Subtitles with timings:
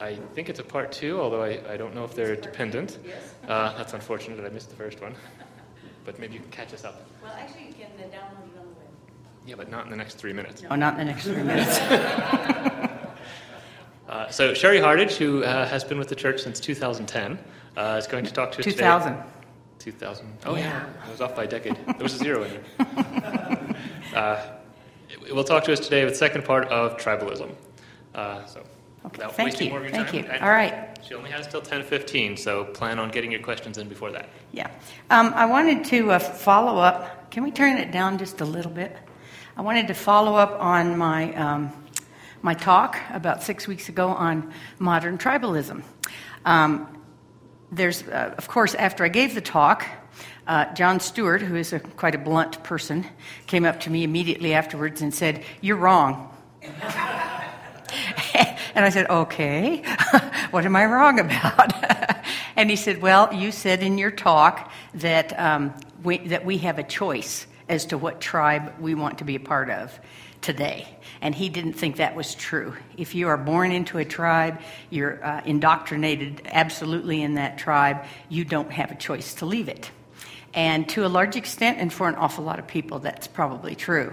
[0.00, 2.98] I think it's a part two, although I, I don't know if they're dependent.
[3.04, 3.34] Yes.
[3.46, 5.14] Uh, that's unfortunate that I missed the first one.
[6.02, 7.02] But maybe you can catch us up.
[7.22, 8.88] Well, actually, you can download it on the web.
[9.44, 10.62] Yeah, but not in the next three minutes.
[10.70, 11.78] Oh, not in the next three minutes.
[14.08, 17.38] Uh, so Sherry Hardage, who uh, has been with the church since 2010,
[17.76, 19.12] uh, is going to talk to us 2000.
[19.12, 19.24] today.
[19.78, 20.38] 2000.
[20.46, 20.64] Oh yeah.
[20.64, 20.86] Yeah.
[21.06, 21.76] I was off by a decade.
[21.86, 23.76] There was a zero in there.
[24.16, 24.46] uh,
[25.30, 27.52] we'll talk to us today with the second part of tribalism.
[28.12, 28.64] Uh, so
[29.06, 30.30] Okay, without thank wasting you, more of your thank time, you.
[30.30, 30.98] and All right.
[31.06, 34.28] She only has till 10:15, so plan on getting your questions in before that.
[34.52, 34.70] Yeah.
[35.08, 37.30] Um, I wanted to uh, follow up.
[37.30, 38.96] Can we turn it down just a little bit?
[39.56, 41.72] I wanted to follow up on my, um,
[42.42, 45.82] my talk about six weeks ago on modern tribalism.
[46.44, 46.86] Um,
[47.72, 49.86] there's, uh, of course, after I gave the talk,
[50.46, 53.06] uh, John Stewart, who is a, quite a blunt person,
[53.46, 56.34] came up to me immediately afterwards and said, You're wrong.
[58.74, 59.82] and I said, Okay,
[60.50, 61.72] what am I wrong about?
[62.56, 66.78] and he said, Well, you said in your talk that, um, we, that we have
[66.78, 69.98] a choice as to what tribe we want to be a part of
[70.40, 70.88] today.
[71.20, 72.74] And he didn't think that was true.
[72.96, 78.44] If you are born into a tribe, you're uh, indoctrinated absolutely in that tribe, you
[78.44, 79.90] don't have a choice to leave it.
[80.52, 84.12] And to a large extent, and for an awful lot of people, that's probably true.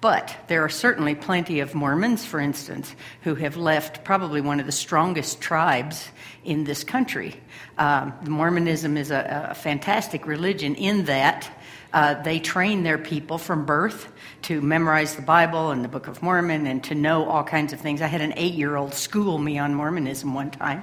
[0.00, 4.66] But there are certainly plenty of Mormons, for instance, who have left probably one of
[4.66, 6.08] the strongest tribes
[6.44, 7.40] in this country.
[7.78, 11.50] Um, Mormonism is a, a fantastic religion in that
[11.92, 14.12] uh, they train their people from birth
[14.42, 17.80] to memorize the Bible and the Book of Mormon and to know all kinds of
[17.80, 18.02] things.
[18.02, 20.82] I had an eight-year-old school me on Mormonism one time,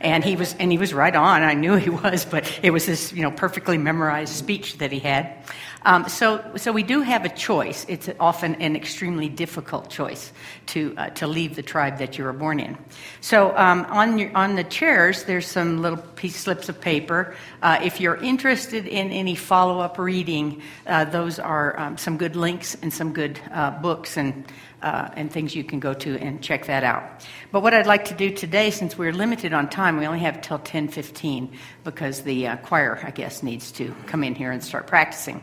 [0.00, 1.42] and he was and he was right on.
[1.42, 4.98] I knew he was, but it was this you know perfectly memorized speech that he
[4.98, 5.44] had.
[5.82, 7.86] Um, so, so we do have a choice.
[7.88, 10.30] It's often an extremely difficult choice
[10.66, 12.76] to uh, to leave the tribe that you were born in.
[13.22, 17.34] So, um, on your, on the chairs, there's some little piece slips of paper.
[17.62, 22.36] Uh, if you're interested in any follow up reading, uh, those are um, some good
[22.36, 24.44] links and some good uh, books and.
[24.82, 27.04] Uh, and things you can go to and check that out.
[27.52, 30.40] But what I'd like to do today, since we're limited on time, we only have
[30.40, 31.52] till 10:15
[31.84, 35.42] because the uh, choir, I guess, needs to come in here and start practicing.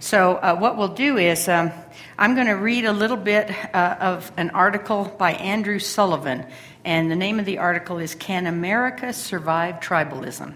[0.00, 1.70] So uh, what we'll do is um,
[2.18, 6.46] I'm going to read a little bit uh, of an article by Andrew Sullivan,
[6.82, 10.54] and the name of the article is "Can America Survive Tribalism?"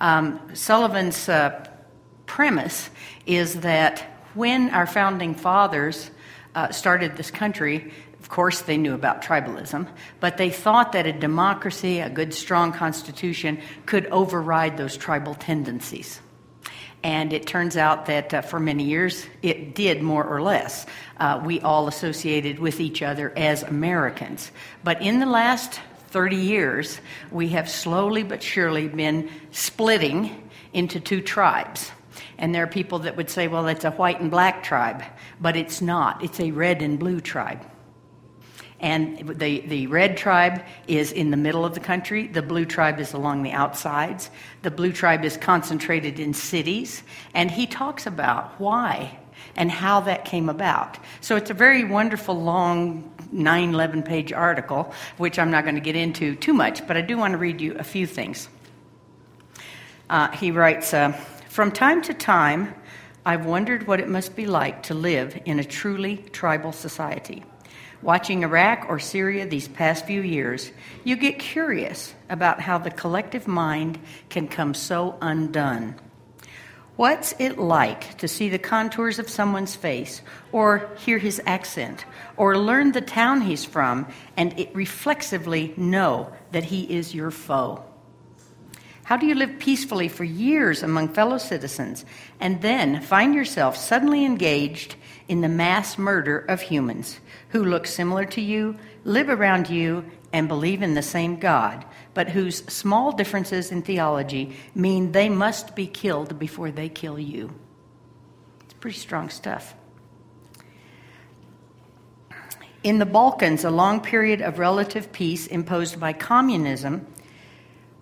[0.00, 1.64] Um, Sullivan's uh,
[2.26, 2.90] premise
[3.24, 6.10] is that when our founding fathers
[6.54, 9.88] uh, started this country, of course, they knew about tribalism,
[10.20, 16.20] but they thought that a democracy, a good, strong constitution, could override those tribal tendencies.
[17.02, 20.86] And it turns out that uh, for many years it did more or less.
[21.18, 24.52] Uh, we all associated with each other as Americans.
[24.84, 27.00] But in the last 30 years,
[27.30, 31.90] we have slowly but surely been splitting into two tribes.
[32.42, 35.04] And there are people that would say, well, it's a white and black tribe,
[35.40, 36.24] but it's not.
[36.24, 37.64] It's a red and blue tribe.
[38.80, 42.26] And the, the red tribe is in the middle of the country.
[42.26, 44.28] The blue tribe is along the outsides.
[44.62, 47.04] The blue tribe is concentrated in cities.
[47.32, 49.20] And he talks about why
[49.54, 50.98] and how that came about.
[51.20, 55.80] So it's a very wonderful, long, 9, 11 page article, which I'm not going to
[55.80, 58.48] get into too much, but I do want to read you a few things.
[60.10, 61.16] Uh, he writes uh,
[61.52, 62.74] From time to time,
[63.26, 67.44] I've wondered what it must be like to live in a truly tribal society.
[68.00, 70.72] Watching Iraq or Syria these past few years,
[71.04, 73.98] you get curious about how the collective mind
[74.30, 75.96] can come so undone.
[76.96, 82.06] What's it like to see the contours of someone's face, or hear his accent,
[82.38, 84.06] or learn the town he's from,
[84.38, 87.84] and reflexively know that he is your foe?
[89.04, 92.04] How do you live peacefully for years among fellow citizens
[92.40, 94.94] and then find yourself suddenly engaged
[95.28, 97.18] in the mass murder of humans
[97.48, 102.30] who look similar to you, live around you, and believe in the same God, but
[102.30, 107.52] whose small differences in theology mean they must be killed before they kill you?
[108.64, 109.74] It's pretty strong stuff.
[112.82, 117.06] In the Balkans, a long period of relative peace imposed by communism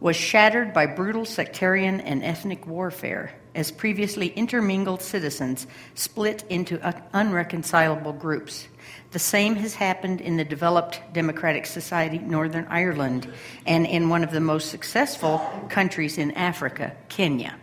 [0.01, 6.81] was shattered by brutal sectarian and ethnic warfare as previously intermingled citizens split into
[7.13, 8.67] unreconcilable groups.
[9.11, 13.31] The same has happened in the developed democratic society Northern Ireland
[13.67, 15.39] and in one of the most successful
[15.69, 17.57] countries in Africa, Kenya.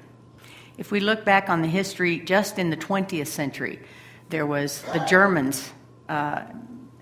[0.77, 3.79] If we look back on the history just in the 20th century,
[4.29, 5.71] there was the Germans
[6.09, 6.43] uh,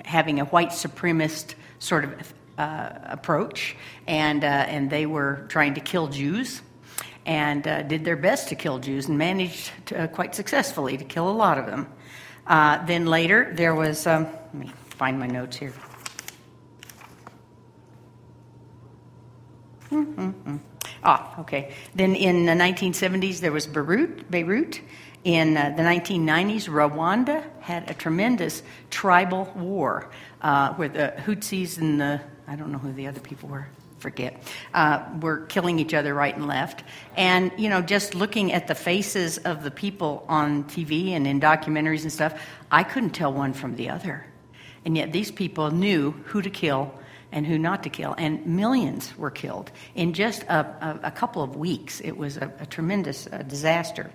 [0.06, 3.76] having a white supremacist sort of uh, approach,
[4.08, 6.62] and, uh, and they were trying to kill Jews
[7.26, 11.04] and uh, did their best to kill Jews and managed to, uh, quite successfully to
[11.04, 11.88] kill a lot of them.
[12.48, 15.74] Uh, then later, there was, um, let me find my notes here.
[19.90, 20.58] Mm-hmm.
[21.04, 21.74] Ah, okay.
[21.94, 24.30] Then in the 1970s, there was Beirut.
[24.30, 24.82] Beirut.
[25.24, 28.62] In uh, the 1990s, Rwanda had a tremendous
[28.92, 30.12] tribal war
[30.42, 33.68] uh, where the Hutsis and the, I don't know who the other people were,
[34.00, 34.42] forget,
[34.74, 36.84] uh, were killing each other right and left.
[37.18, 41.40] And, you know, just looking at the faces of the people on TV and in
[41.40, 42.40] documentaries and stuff,
[42.72, 44.26] I couldn't tell one from the other.
[44.86, 46.94] And yet these people knew who to kill
[47.32, 48.16] and who not to kill.
[48.18, 52.00] And millions were killed in just a, a, a couple of weeks.
[52.00, 54.12] It was a, a tremendous uh, disaster.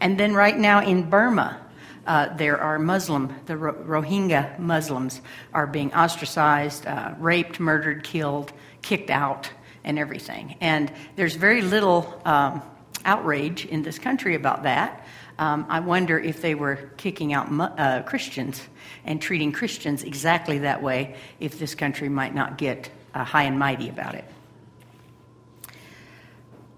[0.00, 1.60] And then, right now in Burma,
[2.06, 5.20] uh, there are Muslim, the Rohingya Muslims
[5.52, 8.52] are being ostracized, uh, raped, murdered, killed,
[8.82, 9.50] kicked out,
[9.84, 10.56] and everything.
[10.60, 12.62] And there's very little um,
[13.04, 15.06] outrage in this country about that.
[15.38, 18.62] Um, I wonder if they were kicking out uh, Christians
[19.04, 23.58] and treating Christians exactly that way, if this country might not get uh, high and
[23.58, 24.24] mighty about it.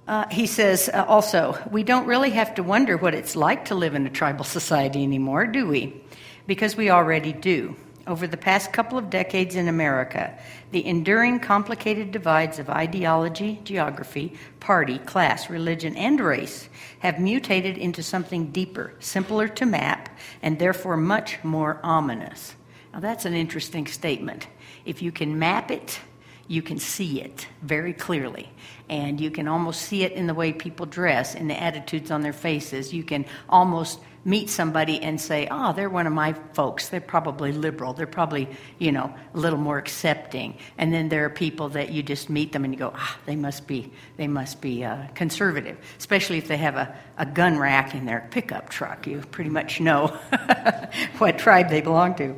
[0.06, 3.74] Uh, he says uh, also, we don't really have to wonder what it's like to
[3.74, 6.00] live in a tribal society anymore, do we?
[6.46, 7.74] Because we already do.
[8.06, 10.38] Over the past couple of decades in America,
[10.70, 16.68] the enduring complicated divides of ideology, geography, party, class, religion, and race
[17.00, 20.08] have mutated into something deeper, simpler to map,
[20.40, 22.54] and therefore much more ominous.
[22.92, 24.46] Now, that's an interesting statement.
[24.84, 25.98] If you can map it,
[26.48, 28.48] you can see it very clearly.
[28.88, 32.22] And you can almost see it in the way people dress, in the attitudes on
[32.22, 32.92] their faces.
[32.92, 36.88] You can almost meet somebody and say, oh, they're one of my folks.
[36.88, 37.92] They're probably liberal.
[37.92, 38.48] They're probably,
[38.78, 40.58] you know, a little more accepting.
[40.78, 43.36] And then there are people that you just meet them and you go, ah, they
[43.36, 47.94] must be, they must be uh, conservative, especially if they have a, a gun rack
[47.94, 49.06] in their pickup truck.
[49.06, 50.08] You pretty much know
[51.18, 52.34] what tribe they belong to.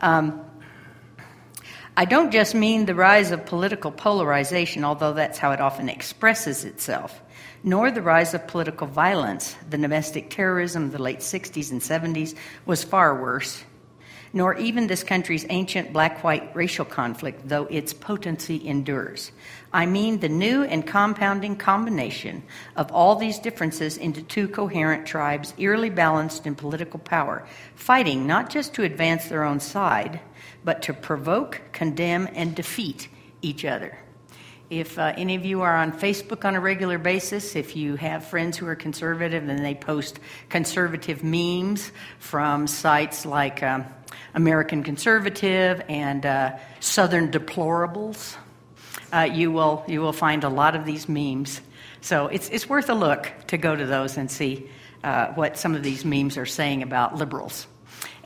[0.00, 0.45] Um,
[1.96, 6.64] I don't just mean the rise of political polarization, although that's how it often expresses
[6.64, 7.22] itself
[7.66, 9.56] nor the rise of political violence.
[9.68, 13.64] The domestic terrorism of the late 60s and 70s was far worse,
[14.32, 19.32] nor even this country's ancient black white racial conflict, though its potency endures.
[19.72, 22.44] I mean the new and compounding combination
[22.76, 27.44] of all these differences into two coherent tribes, eerily balanced in political power,
[27.74, 30.20] fighting not just to advance their own side,
[30.66, 33.08] but to provoke, condemn, and defeat
[33.40, 33.96] each other.
[34.68, 38.24] If uh, any of you are on Facebook on a regular basis, if you have
[38.24, 40.18] friends who are conservative and they post
[40.48, 43.84] conservative memes from sites like um,
[44.34, 48.34] American Conservative and uh, Southern Deplorables,
[49.12, 51.60] uh, you, will, you will find a lot of these memes.
[52.00, 54.68] So it's, it's worth a look to go to those and see
[55.04, 57.68] uh, what some of these memes are saying about liberals.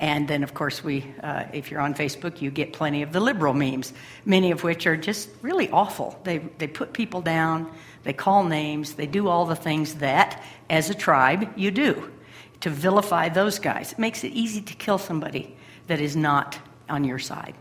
[0.01, 3.21] And then, of course, we, uh, if you're on Facebook, you get plenty of the
[3.21, 3.93] liberal memes,
[4.25, 6.19] many of which are just really awful.
[6.25, 7.71] They, they put people down,
[8.03, 12.11] they call names, they do all the things that, as a tribe, you do
[12.61, 13.93] to vilify those guys.
[13.93, 15.55] It makes it easy to kill somebody
[15.87, 16.59] that is not
[16.89, 17.55] on your side.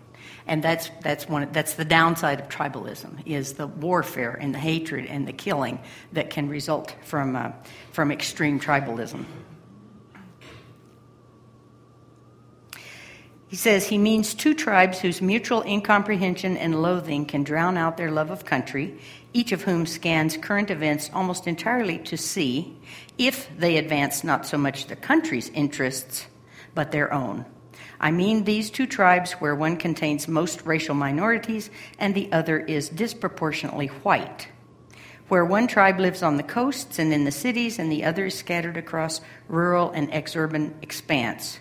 [0.48, 5.08] And that's, that's, one, that's the downside of tribalism, is the warfare and the hatred
[5.08, 5.80] and the killing
[6.14, 7.52] that can result from, uh,
[7.92, 9.26] from extreme tribalism.
[13.50, 18.12] He says he means two tribes whose mutual incomprehension and loathing can drown out their
[18.12, 19.00] love of country,
[19.34, 22.78] each of whom scans current events almost entirely to see
[23.18, 26.28] if they advance not so much the country's interests,
[26.76, 27.44] but their own.
[28.00, 32.88] I mean these two tribes where one contains most racial minorities and the other is
[32.88, 34.48] disproportionately white.
[35.28, 38.38] Where one tribe lives on the coasts and in the cities, and the other is
[38.38, 41.60] scattered across rural and exurban expanse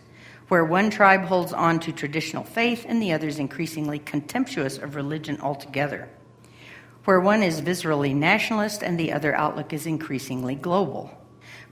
[0.48, 4.96] where one tribe holds on to traditional faith and the other is increasingly contemptuous of
[4.96, 6.08] religion altogether,
[7.04, 11.10] where one is viscerally nationalist and the other outlook is increasingly global,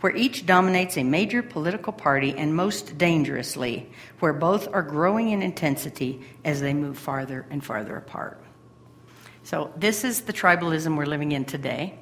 [0.01, 3.91] where each dominates a major political party and most dangerously,
[4.21, 8.41] where both are growing in intensity as they move farther and farther apart.
[9.43, 11.99] So, this is the tribalism we're living in today.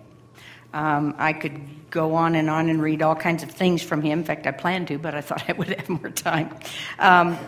[0.75, 4.19] Um, I could go on and on and read all kinds of things from him.
[4.19, 6.53] In fact, I planned to, but I thought I would have more time.
[6.99, 7.39] Um,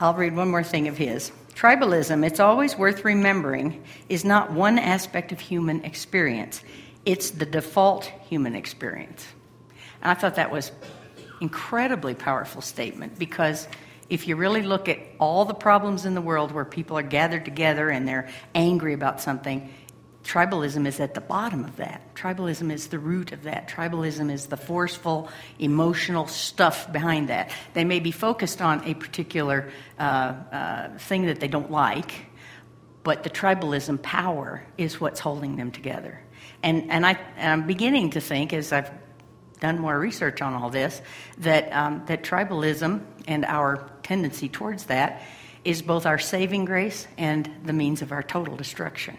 [0.00, 1.30] I'll read one more thing of his.
[1.54, 6.64] Tribalism, it's always worth remembering, is not one aspect of human experience,
[7.06, 9.24] it's the default human experience.
[10.02, 10.72] And I thought that was
[11.40, 13.68] incredibly powerful statement because
[14.08, 17.44] if you really look at all the problems in the world where people are gathered
[17.44, 19.72] together and they're angry about something,
[20.24, 22.14] tribalism is at the bottom of that.
[22.14, 23.68] Tribalism is the root of that.
[23.68, 27.50] Tribalism is the forceful, emotional stuff behind that.
[27.74, 32.26] They may be focused on a particular uh, uh, thing that they don't like,
[33.02, 36.20] but the tribalism power is what's holding them together.
[36.62, 38.90] And, and, I, I'm beginning to think, as I've
[39.60, 41.02] done more research on all this,
[41.38, 45.22] that, um, that tribalism and our tendency towards that
[45.64, 49.16] is both our saving grace and the means of our total destruction.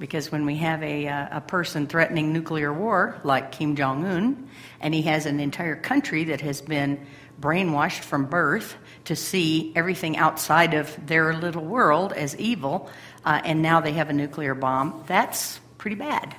[0.00, 4.48] Because when we have a, uh, a person threatening nuclear war, like Kim Jong un,
[4.80, 7.06] and he has an entire country that has been
[7.40, 12.90] brainwashed from birth to see everything outside of their little world as evil,
[13.24, 16.34] uh, and now they have a nuclear bomb, that's pretty bad.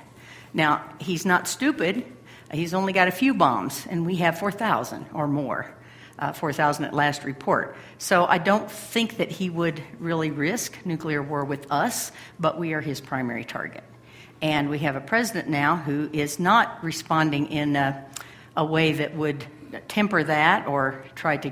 [0.52, 2.04] Now, he's not stupid,
[2.52, 5.74] He's only got a few bombs, and we have 4,000 or more.
[6.18, 7.74] Uh, 4,000 at last report.
[7.98, 12.74] So I don't think that he would really risk nuclear war with us, but we
[12.74, 13.82] are his primary target.
[14.42, 18.04] And we have a president now who is not responding in a,
[18.56, 19.44] a way that would
[19.88, 21.50] temper that or try to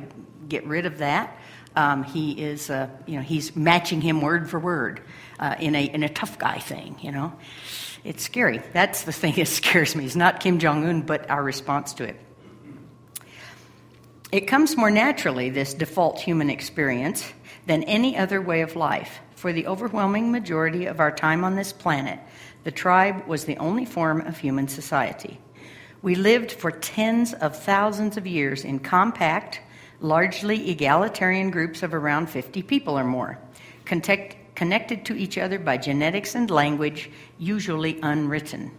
[0.49, 1.37] get rid of that.
[1.75, 5.01] Um, he is, uh, you know, he's matching him word for word
[5.39, 7.33] uh, in, a, in a tough guy thing, you know
[8.05, 8.63] it's scary.
[8.73, 10.05] That's the thing that scares me.
[10.05, 12.17] It's not Kim Jong un, but our response to it.
[14.33, 17.33] It comes more naturally, this default human experience,
[17.67, 19.19] than any other way of life.
[19.35, 22.21] For the overwhelming majority of our time on this planet,
[22.63, 25.41] the tribe was the only form of human society.
[26.03, 29.63] We lived for tens of thousands of years in compact,
[30.01, 33.37] largely egalitarian groups of around 50 people or more,
[33.85, 38.71] contact, connected to each other by genetics and language, usually unwritten.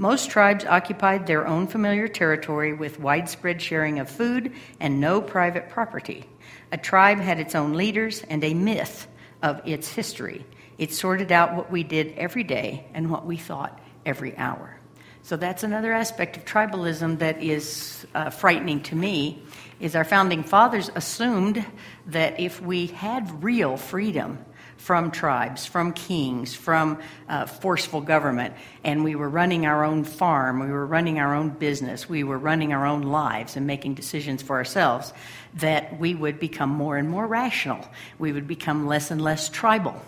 [0.00, 5.70] Most tribes occupied their own familiar territory with widespread sharing of food and no private
[5.70, 6.24] property.
[6.70, 9.08] A tribe had its own leaders and a myth
[9.42, 10.46] of its history.
[10.78, 14.78] It sorted out what we did every day and what we thought every hour.
[15.22, 19.42] So that's another aspect of tribalism that is uh, frightening to me
[19.80, 21.66] is our founding fathers assumed
[22.06, 24.38] that if we had real freedom
[24.78, 28.54] from tribes, from kings, from uh, forceful government,
[28.84, 32.38] and we were running our own farm, we were running our own business, we were
[32.38, 35.12] running our own lives and making decisions for ourselves,
[35.54, 37.84] that we would become more and more rational.
[38.18, 40.00] We would become less and less tribal.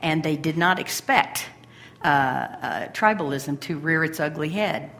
[0.00, 1.46] And they did not expect
[2.02, 4.90] uh, uh, tribalism to rear its ugly head.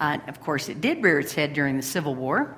[0.00, 2.56] Uh, of course, it did rear its head during the Civil War.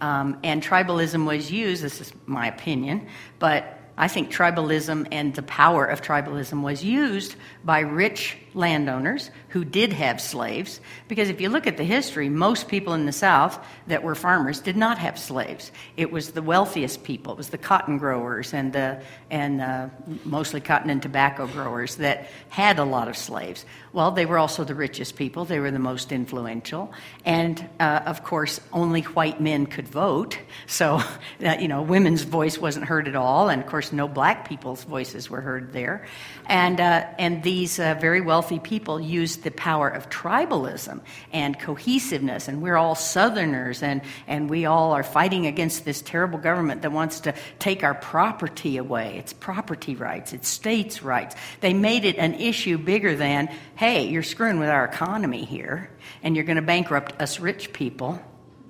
[0.00, 3.08] Um, and tribalism was used, this is my opinion,
[3.38, 9.64] but I think tribalism and the power of tribalism was used by rich landowners who
[9.64, 10.80] did have slaves.
[11.06, 14.60] Because if you look at the history, most people in the South that were farmers
[14.60, 15.70] did not have slaves.
[15.96, 19.00] It was the wealthiest people, it was the cotton growers and, the,
[19.34, 19.88] and uh,
[20.24, 23.66] mostly cotton and tobacco growers that had a lot of slaves.
[23.92, 26.92] Well, they were also the richest people, they were the most influential.
[27.24, 30.38] And uh, of course, only white men could vote.
[30.68, 31.02] So,
[31.44, 33.48] uh, you know, women's voice wasn't heard at all.
[33.48, 36.06] And of course, no black people's voices were heard there.
[36.46, 41.00] And, uh, and these uh, very wealthy people used the power of tribalism
[41.32, 46.38] and cohesiveness, and we're all Southerners, and, and we all are fighting against this terrible
[46.38, 49.23] government that wants to take our property away.
[49.24, 51.34] It's property rights, it's states' rights.
[51.62, 55.88] They made it an issue bigger than, hey, you're screwing with our economy here,
[56.22, 58.20] and you're going to bankrupt us rich people,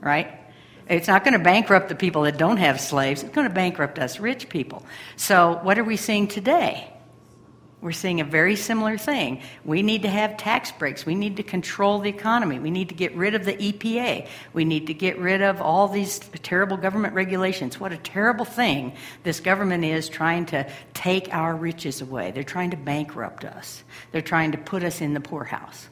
[0.01, 0.31] right?
[0.89, 3.25] It's not going to bankrupt the people that don't have slaves.
[3.25, 4.87] It's going to bankrupt us rich people.
[5.17, 6.89] So, what are we seeing today?
[7.85, 9.43] We're seeing a very similar thing.
[9.63, 11.05] We need to have tax breaks.
[11.05, 12.59] We need to control the economy.
[12.59, 14.27] We need to get rid of the EPA.
[14.55, 17.79] We need to get rid of all these terrible government regulations.
[17.79, 22.31] What a terrible thing this government is trying to take our riches away.
[22.31, 25.91] They're trying to bankrupt us, they're trying to put us in the poorhouse.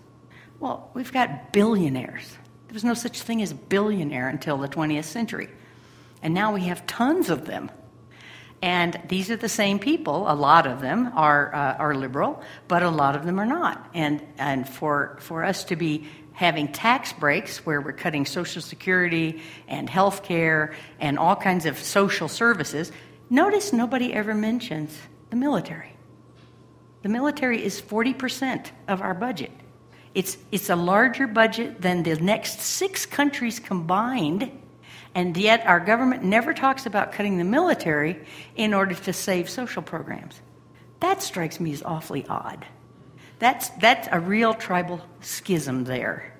[0.60, 2.38] Well, we've got billionaires.
[2.68, 5.50] There was no such thing as a billionaire until the 20th century.
[6.22, 7.70] And now we have tons of them.
[8.62, 10.30] And these are the same people.
[10.30, 13.90] A lot of them are, uh, are liberal, but a lot of them are not.
[13.92, 19.42] And, and for, for us to be having tax breaks where we're cutting Social Security
[19.66, 22.92] and health care and all kinds of social services,
[23.28, 24.96] notice nobody ever mentions
[25.30, 25.92] the military.
[27.02, 29.50] The military is 40% of our budget.
[30.14, 34.52] It's, it's a larger budget than the next six countries combined
[35.14, 38.24] and yet, our government never talks about cutting the military
[38.56, 40.40] in order to save social programs.
[41.00, 42.64] That strikes me as awfully odd.
[43.38, 46.32] That's, that's a real tribal schism there.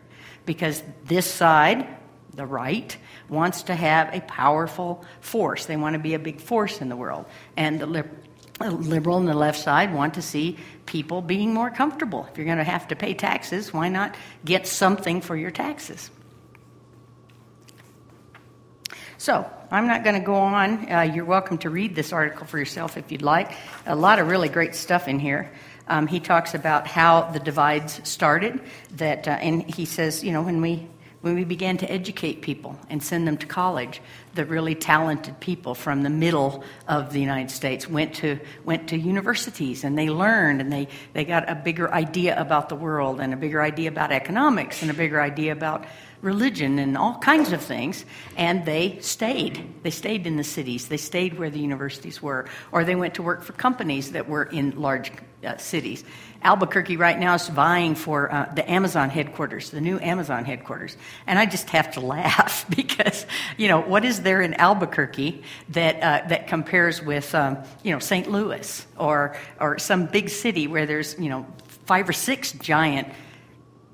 [0.46, 1.86] Because this side,
[2.34, 2.96] the right
[3.28, 5.66] wants to have a powerful force.
[5.66, 7.26] They want to be a big force in the world.
[7.56, 8.06] And the
[8.70, 12.26] liberal and the left side want to see people being more comfortable.
[12.30, 16.10] If you're going to have to pay taxes, why not get something for your taxes?
[19.22, 20.90] So, I'm not going to go on.
[20.90, 23.52] Uh, you're welcome to read this article for yourself if you'd like.
[23.86, 25.52] A lot of really great stuff in here.
[25.86, 28.60] Um, he talks about how the divides started.
[28.96, 30.88] That, uh, and he says, you know, when we
[31.22, 34.02] when we began to educate people and send them to college,
[34.34, 38.98] the really talented people from the middle of the United States went to, went to
[38.98, 43.32] universities and they learned and they, they got a bigger idea about the world and
[43.32, 45.84] a bigger idea about economics and a bigger idea about
[46.22, 48.04] religion and all kinds of things.
[48.36, 49.82] And they stayed.
[49.82, 53.22] They stayed in the cities, they stayed where the universities were, or they went to
[53.22, 55.12] work for companies that were in large
[55.44, 56.04] uh, cities.
[56.44, 60.96] Albuquerque right now is vying for uh, the Amazon headquarters, the new Amazon headquarters.
[61.26, 63.26] And I just have to laugh because,
[63.56, 67.98] you know, what is there in Albuquerque that, uh, that compares with, um, you know,
[67.98, 68.30] St.
[68.30, 71.46] Louis or, or some big city where there's, you know,
[71.86, 73.08] five or six giant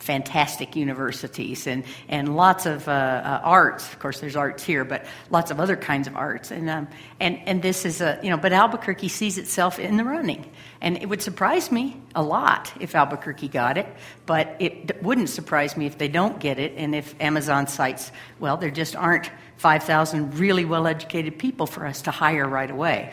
[0.09, 3.93] fantastic universities and, and lots of uh, uh, arts.
[3.93, 6.50] Of course, there's arts here, but lots of other kinds of arts.
[6.50, 6.88] And, um,
[7.21, 10.50] and, and this is a, you know, but Albuquerque sees itself in the running.
[10.81, 13.87] And it would surprise me a lot if Albuquerque got it,
[14.25, 18.11] but it wouldn't surprise me if they don't get it and if Amazon cites,
[18.41, 23.12] well, there just aren't 5,000 really well educated people for us to hire right away.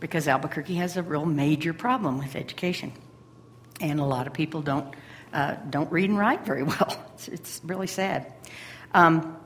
[0.00, 2.92] Because Albuquerque has a real major problem with education.
[3.82, 4.94] And a lot of people don't
[5.32, 7.04] uh, don't read and write very well.
[7.14, 8.32] It's, it's really sad.
[8.94, 9.36] Um,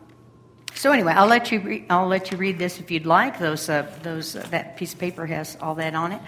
[0.75, 3.39] so anyway, I'll let you re- I'll let you read this if you'd like.
[3.39, 6.23] Those uh, those uh, that piece of paper has all that on it,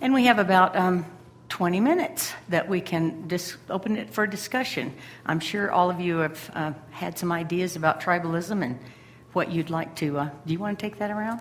[0.00, 1.04] and we have about um,
[1.50, 4.92] 20 minutes that we can dis- open it for discussion.
[5.26, 8.78] I'm sure all of you have uh, had some ideas about tribalism and
[9.34, 10.18] what you'd like to.
[10.18, 11.40] Uh, do you want to take that around?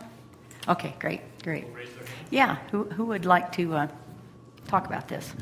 [0.68, 1.66] Okay, great, great.
[2.30, 3.88] Yeah, who who would like to uh,
[4.68, 5.34] talk about this?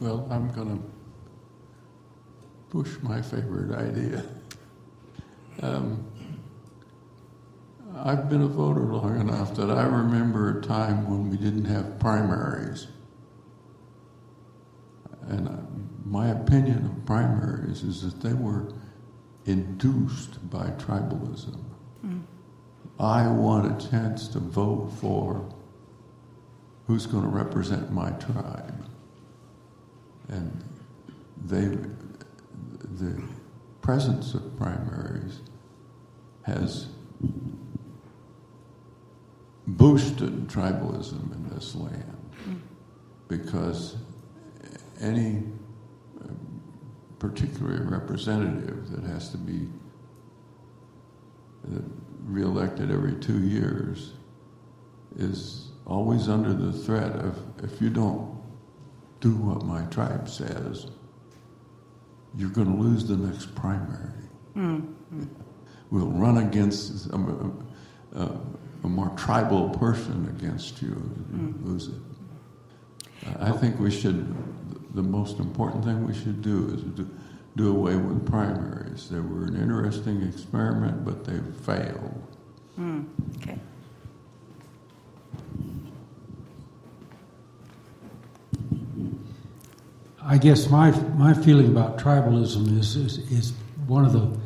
[0.00, 0.84] Well, I'm going to
[2.70, 4.24] push my favorite idea.
[5.60, 6.04] Um,
[7.96, 11.98] I've been a voter long enough that I remember a time when we didn't have
[11.98, 12.86] primaries.
[15.26, 15.48] And
[16.04, 18.72] my opinion of primaries is that they were
[19.46, 21.58] induced by tribalism.
[22.06, 22.22] Mm.
[23.00, 25.44] I want a chance to vote for
[26.86, 28.77] who's going to represent my tribe
[30.28, 30.64] and
[31.44, 31.76] they,
[32.96, 33.22] the
[33.80, 35.40] presence of primaries
[36.42, 36.88] has
[39.66, 42.14] boosted tribalism in this land.
[43.28, 43.96] Because
[45.00, 45.42] any
[46.22, 46.28] uh,
[47.18, 49.68] particular representative that has to be
[51.66, 51.80] uh,
[52.24, 54.14] reelected every two years
[55.18, 58.37] is always under the threat of if you don't
[59.20, 60.86] do what my tribe says,
[62.36, 64.12] you're going to lose the next primary.
[64.56, 65.24] Mm-hmm.
[65.90, 67.16] We'll run against a,
[68.14, 68.30] a,
[68.84, 70.92] a, more tribal person against you
[71.32, 71.66] and mm.
[71.66, 71.94] lose it.
[73.40, 74.34] I think we should,
[74.94, 77.08] the most important thing we should do is do,
[77.56, 79.08] do away with primaries.
[79.08, 82.36] They were an interesting experiment, but they failed.
[82.78, 83.06] Mm,
[83.38, 83.58] okay.
[90.30, 93.52] I guess my my feeling about tribalism is, is, is
[93.86, 94.38] one of the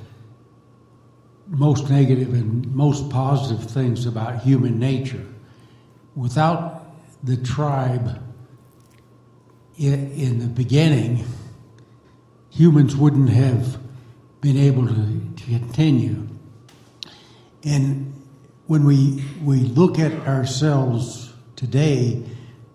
[1.48, 5.26] most negative and most positive things about human nature.
[6.14, 8.22] Without the tribe
[9.76, 11.24] in, in the beginning,
[12.50, 13.76] humans wouldn't have
[14.40, 14.94] been able to,
[15.34, 16.28] to continue.
[17.64, 18.14] And
[18.68, 22.22] when we we look at ourselves today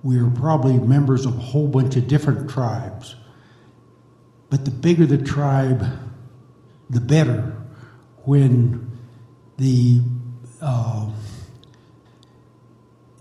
[0.07, 3.17] we are probably members of a whole bunch of different tribes.
[4.49, 5.85] But the bigger the tribe,
[6.89, 7.57] the better.
[8.23, 8.89] When
[9.57, 9.99] the
[10.61, 11.09] uh,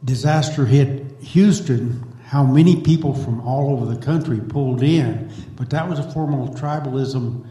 [0.05, 5.33] disaster hit Houston, how many people from all over the country pulled in.
[5.57, 7.49] But that was a form of tribalism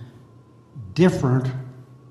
[0.93, 1.51] different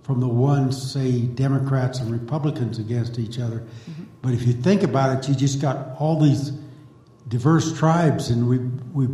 [0.03, 3.61] from the ones, say, Democrats and Republicans against each other.
[3.61, 4.05] Mm-hmm.
[4.21, 6.53] But if you think about it, you just got all these
[7.29, 8.59] diverse tribes, and we
[8.93, 9.09] we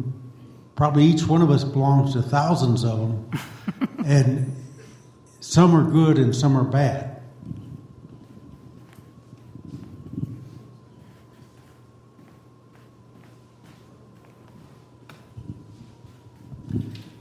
[0.77, 3.31] probably each one of us belongs to thousands of them,
[4.05, 4.57] and
[5.41, 7.11] some are good and some are bad.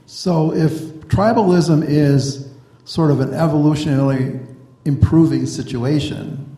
[0.06, 0.72] So, if
[1.08, 2.52] tribalism is
[2.84, 4.46] sort of an evolutionarily
[4.84, 6.56] improving situation,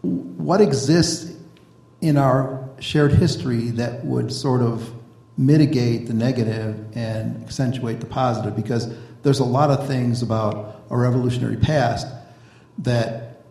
[0.00, 1.36] what exists
[2.00, 4.92] in our shared history that would sort of
[5.36, 8.56] mitigate the negative and accentuate the positive?
[8.56, 12.06] Because there's a lot of things about our revolutionary past
[12.78, 13.42] that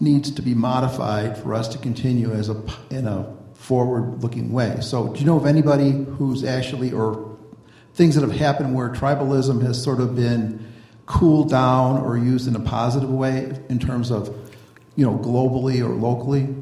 [0.00, 4.76] needs to be modified for us to continue as a in a forward-looking way.
[4.80, 7.38] So, do you know of anybody who's actually or
[7.94, 10.72] things that have happened where tribalism has sort of been
[11.06, 14.28] cooled down or used in a positive way in terms of,
[14.96, 16.54] you know, globally or locally?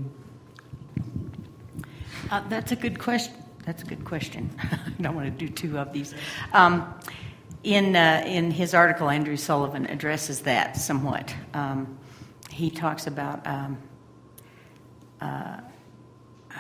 [2.33, 3.35] Uh, that's a good question.
[3.67, 4.49] That's a good question.
[4.63, 6.15] I don't want to do two of these.
[6.55, 6.95] Um,
[7.63, 11.35] in, uh, in his article, Andrew Sullivan addresses that somewhat.
[11.53, 11.99] Um,
[12.49, 13.47] he talks about.
[13.47, 13.77] Um,
[15.21, 15.61] uh,
[16.53, 16.55] oh,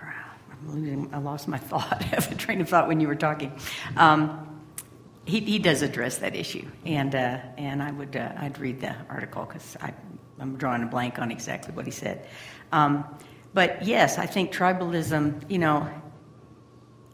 [0.00, 1.98] I'm losing, I lost my thought.
[2.00, 3.52] I have a train of thought when you were talking.
[3.98, 4.62] Um,
[5.26, 8.96] he, he does address that issue, and uh, and I would uh, I'd read the
[9.10, 9.76] article because
[10.40, 12.26] I'm drawing a blank on exactly what he said.
[13.52, 15.88] But yes, I think tribalism, you know,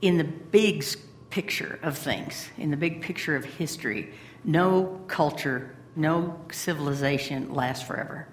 [0.03, 0.85] in the big
[1.31, 4.13] picture of things, in the big picture of history,
[4.45, 8.29] no culture, no civilization lasts forever.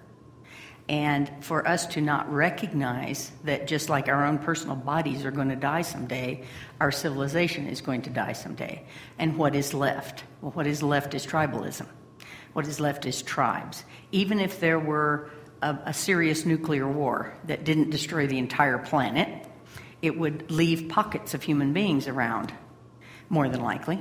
[0.89, 5.47] And for us to not recognize that just like our own personal bodies are going
[5.47, 6.43] to die someday,
[6.81, 8.85] our civilization is going to die someday.
[9.17, 10.25] And what is left?
[10.41, 11.87] Well, what is left is tribalism.
[12.51, 13.85] What is left is tribes.
[14.11, 15.31] Even if there were
[15.63, 19.47] a, a serious nuclear war that didn't destroy the entire planet,
[20.01, 22.53] it would leave pockets of human beings around,
[23.29, 23.99] more than likely.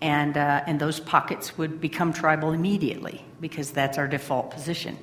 [0.00, 4.96] And, uh, and those pockets would become tribal immediately because that's our default position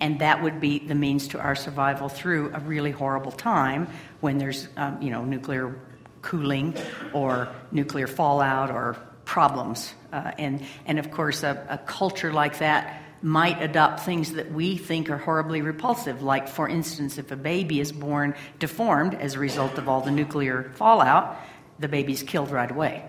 [0.00, 3.86] and that would be the means to our survival through a really horrible time
[4.20, 5.78] when there's, um, you know, nuclear
[6.22, 6.74] cooling
[7.12, 9.94] or nuclear fallout or problems.
[10.12, 14.76] Uh, and, and of course, a, a culture like that might adopt things that we
[14.76, 16.22] think are horribly repulsive.
[16.22, 20.10] Like, for instance, if a baby is born deformed as a result of all the
[20.10, 21.36] nuclear fallout,
[21.78, 23.08] the baby's killed right away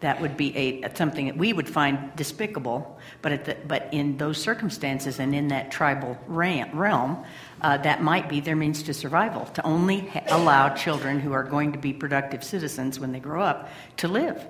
[0.00, 2.98] that would be a, something that we would find despicable.
[3.22, 7.24] But, the, but in those circumstances and in that tribal realm,
[7.60, 11.44] uh, that might be their means to survival, to only ha- allow children who are
[11.44, 14.44] going to be productive citizens when they grow up to live.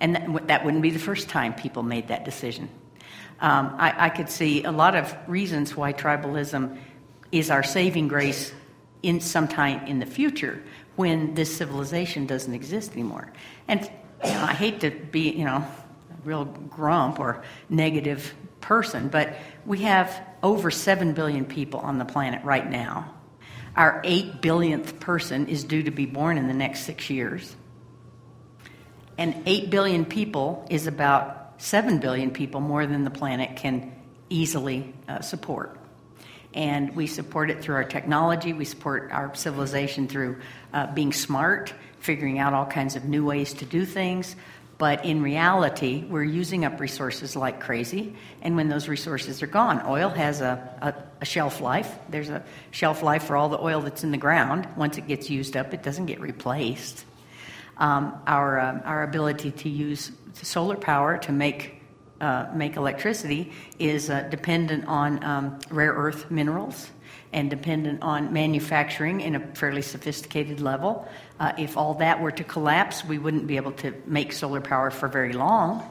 [0.00, 2.68] And that, that wouldn't be the first time people made that decision.
[3.40, 6.78] Um, I, I could see a lot of reasons why tribalism
[7.30, 8.52] is our saving grace
[9.02, 10.62] in some time in the future
[10.96, 13.32] when this civilization doesn't exist anymore.
[13.68, 13.88] And
[14.24, 15.66] you know, I hate to be, you know, a
[16.24, 22.42] real grump or negative person, but we have over 7 billion people on the planet
[22.44, 23.14] right now.
[23.76, 27.54] Our 8 billionth person is due to be born in the next six years.
[29.16, 33.94] And 8 billion people is about 7 billion people more than the planet can
[34.30, 35.76] easily uh, support.
[36.54, 40.40] And we support it through our technology, we support our civilization through
[40.72, 44.36] uh, being smart figuring out all kinds of new ways to do things.
[44.78, 48.14] But in reality, we're using up resources like crazy.
[48.42, 51.92] And when those resources are gone, oil has a, a, a, shelf life.
[52.08, 54.68] There's a shelf life for all the oil that's in the ground.
[54.76, 57.04] Once it gets used up, it doesn't get replaced.
[57.76, 60.12] Um, our, uh, our ability to use
[60.44, 61.80] solar power to make,
[62.20, 66.90] uh, make electricity is uh, dependent on um, rare earth minerals
[67.32, 71.08] and dependent on manufacturing in a fairly sophisticated level.
[71.38, 74.90] Uh, if all that were to collapse, we wouldn't be able to make solar power
[74.90, 75.82] for very long.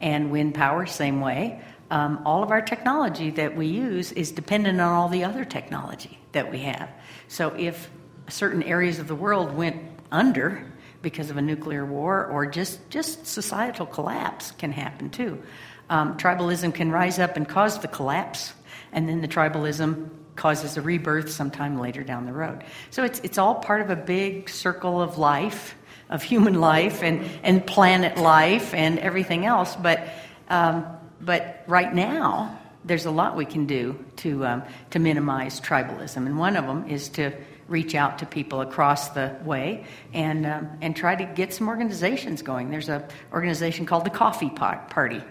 [0.00, 1.62] And wind power, same way.
[1.90, 6.18] Um, all of our technology that we use is dependent on all the other technology
[6.32, 6.90] that we have.
[7.28, 7.88] So if
[8.28, 10.70] certain areas of the world went under
[11.06, 15.40] because of a nuclear war or just, just societal collapse can happen too.
[15.88, 18.52] Um, tribalism can rise up and cause the collapse,
[18.90, 22.64] and then the tribalism causes a rebirth sometime later down the road.
[22.90, 25.76] So it's, it's all part of a big circle of life,
[26.10, 29.76] of human life and, and planet life and everything else.
[29.76, 30.08] But,
[30.48, 30.84] um,
[31.20, 36.26] but right now, there's a lot we can do to, um, to minimize tribalism.
[36.26, 37.30] And one of them is to
[37.68, 42.42] reach out to people across the way and, um, and try to get some organizations
[42.42, 42.70] going.
[42.70, 45.22] There's an organization called the Coffee Pot Party.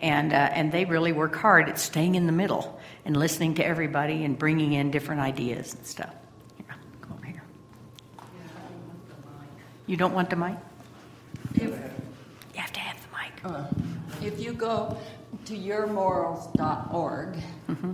[0.00, 3.66] And, uh, and they really work hard at staying in the middle and listening to
[3.66, 6.12] everybody and bringing in different ideas and stuff.
[6.56, 7.42] Here, go over here.
[9.86, 10.56] You don't want the mic?
[11.54, 11.74] If, you
[12.54, 13.54] have to have the mic.
[13.54, 13.66] Uh,
[14.22, 14.96] if you go
[15.44, 17.36] to yourmorals.org,
[17.68, 17.92] mm-hmm.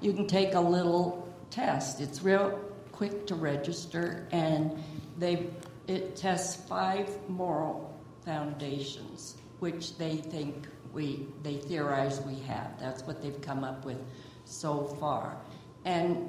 [0.00, 2.00] you can take a little test.
[2.00, 2.60] It's real
[2.94, 4.72] quick to register, and
[5.18, 5.48] they
[5.86, 7.92] it tests five moral
[8.24, 12.78] foundations which they think we they theorize we have.
[12.78, 13.98] That's what they've come up with
[14.44, 15.36] so far.
[15.84, 16.28] And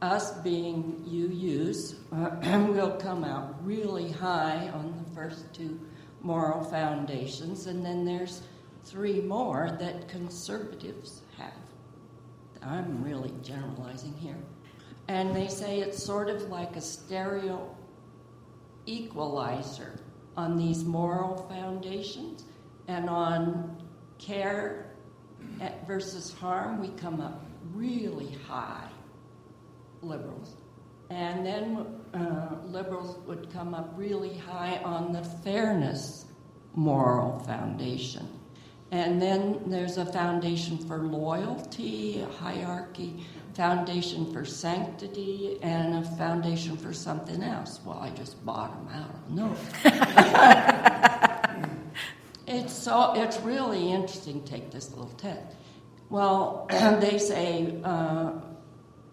[0.00, 5.80] us being UUs uh, will come out really high on the first two
[6.22, 8.42] moral foundations, and then there's
[8.84, 11.52] three more that conservatives have.
[12.62, 14.38] I'm really generalizing here.
[15.08, 17.74] And they say it's sort of like a stereo
[18.86, 20.00] equalizer
[20.36, 22.44] on these moral foundations
[22.88, 23.76] and on
[24.18, 24.94] care
[25.86, 28.88] versus harm, we come up really high,
[30.02, 30.56] liberals.
[31.10, 36.26] And then uh, liberals would come up really high on the fairness
[36.74, 38.28] moral foundation.
[38.90, 46.76] And then there's a foundation for loyalty, a hierarchy, foundation for sanctity, and a foundation
[46.76, 47.80] for something else.
[47.84, 49.30] Well, I just bought bottom out.
[49.30, 49.56] No.
[52.46, 54.42] it's so it's really interesting.
[54.44, 55.40] Take this little test.
[56.10, 56.66] Well,
[57.00, 58.32] they say uh,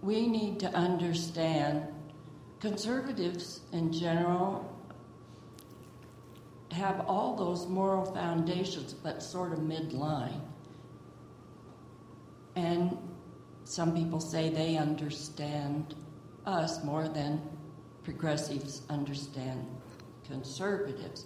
[0.02, 1.88] we need to understand
[2.60, 4.68] conservatives in general
[6.72, 10.42] have all those moral foundations, but sort of midline.
[12.56, 12.98] And
[13.72, 15.96] some people say they understand
[16.46, 17.42] us more than
[18.04, 19.66] progressives understand
[20.28, 21.26] conservatives.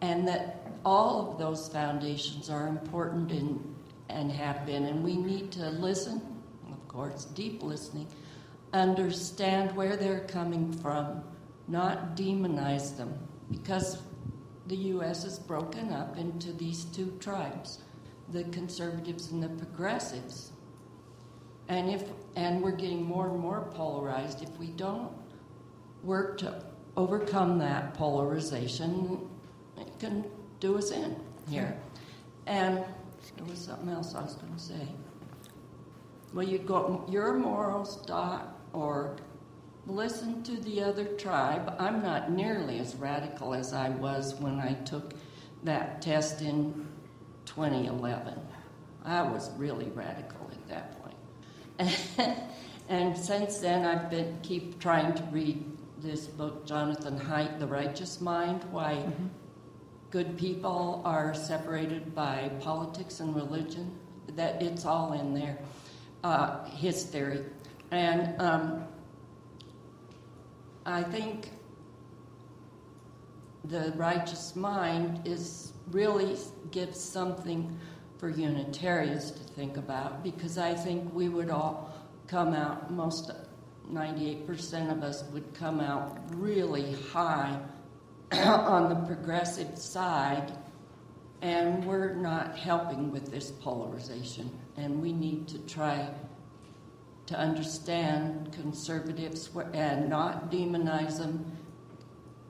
[0.00, 3.74] And that all of those foundations are important in,
[4.08, 6.20] and have been, and we need to listen,
[6.70, 8.08] of course, deep listening,
[8.72, 11.22] understand where they're coming from,
[11.68, 13.16] not demonize them,
[13.52, 14.02] because
[14.66, 15.24] the U.S.
[15.24, 17.78] is broken up into these two tribes
[18.32, 20.50] the conservatives and the progressives.
[21.68, 22.04] And, if,
[22.36, 24.42] and we're getting more and more polarized.
[24.42, 25.10] If we don't
[26.02, 26.62] work to
[26.96, 29.28] overcome that polarization,
[29.78, 30.24] it can
[30.60, 31.16] do us in
[31.48, 31.76] here.
[32.46, 32.84] And
[33.36, 34.88] there was something else I was going to say.
[36.32, 39.20] Well, you go yourmorals.org
[39.86, 41.74] listen to the other tribe.
[41.78, 45.12] I'm not nearly as radical as I was when I took
[45.62, 46.86] that test in
[47.44, 48.34] 2011.
[49.04, 51.03] I was really radical at that point.
[52.88, 55.64] and since then, I've been keep trying to read
[55.98, 59.26] this book, Jonathan Haidt, The Righteous Mind, why mm-hmm.
[60.10, 63.98] good people are separated by politics and religion.
[64.36, 65.58] That it's all in there,
[66.22, 67.44] uh, his theory.
[67.90, 68.84] And um,
[70.86, 71.50] I think
[73.64, 76.36] the righteous mind is really
[76.70, 77.78] gives something
[78.24, 81.94] for Unitarians to think about because I think we would all
[82.26, 83.30] come out, most
[83.92, 87.60] 98% of us would come out really high
[88.32, 90.56] on the progressive side,
[91.42, 96.08] and we're not helping with this polarization, and we need to try
[97.26, 101.44] to understand conservatives and not demonize them,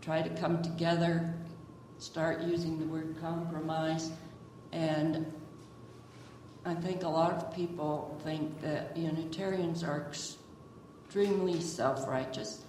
[0.01, 1.35] try to come together,
[1.99, 4.13] start using the word compromise.
[4.71, 5.33] And
[6.64, 12.64] I think a lot of people think that Unitarians are extremely self righteous.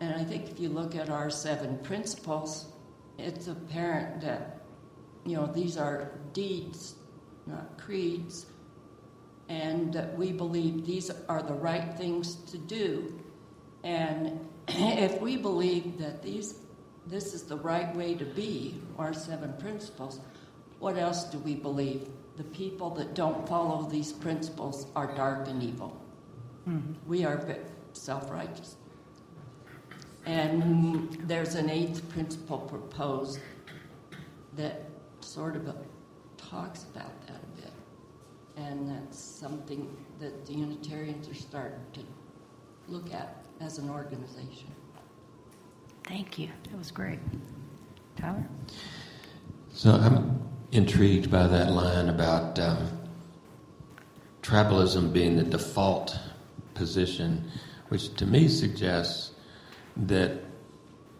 [0.00, 2.66] And I think if you look at our seven principles,
[3.18, 4.60] it's apparent that,
[5.24, 6.94] you know, these are deeds,
[7.46, 8.46] not creeds
[9.50, 13.12] and that we believe these are the right things to do.
[13.82, 16.54] And if we believe that these,
[17.08, 20.20] this is the right way to be, our seven principles,
[20.78, 22.06] what else do we believe?
[22.40, 25.94] The people that don't follow these principles are dark and evil.
[26.66, 26.94] Mm-hmm.
[27.06, 27.58] We are
[27.92, 28.76] self righteous.
[30.24, 33.40] And there's an eighth principle proposed
[34.56, 34.86] that
[35.20, 35.76] sort of
[36.38, 37.72] talks about that a bit.
[38.56, 42.00] and that's something that the Unitarians are starting to
[42.88, 44.72] look at as an organization.
[46.04, 46.48] Thank you.
[46.70, 47.18] That was great.
[48.16, 48.48] Tyler?
[49.74, 52.88] So I'm intrigued by that line about um,
[54.42, 56.18] tribalism being the default
[56.74, 57.50] position,
[57.88, 59.32] which to me suggests
[59.96, 60.44] that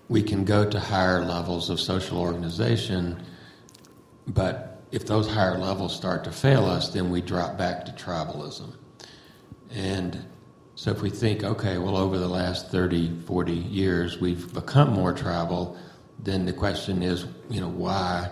[0.09, 3.23] we can go to higher levels of social organization,
[4.27, 8.75] but if those higher levels start to fail us, then we drop back to tribalism.
[9.71, 10.25] And
[10.75, 15.13] so if we think, okay, well, over the last 30, 40 years, we've become more
[15.13, 15.77] tribal,
[16.19, 18.31] then the question is, you know, why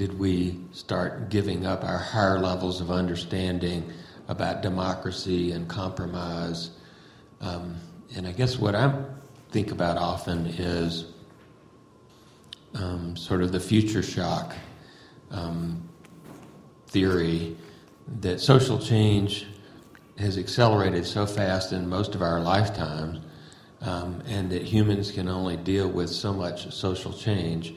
[0.00, 3.86] did we start giving up our higher levels of understanding
[4.28, 6.70] about democracy and compromise?
[7.42, 7.76] Um,
[8.16, 8.98] and I guess what I
[9.50, 11.04] think about often is
[12.72, 14.54] um, sort of the future shock
[15.30, 15.86] um,
[16.86, 17.54] theory
[18.22, 19.48] that social change
[20.16, 23.18] has accelerated so fast in most of our lifetimes,
[23.82, 27.74] um, and that humans can only deal with so much social change.